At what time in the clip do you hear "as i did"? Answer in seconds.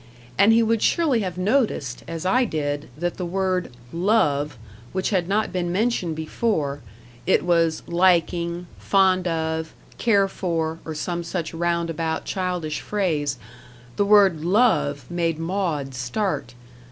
2.07-2.89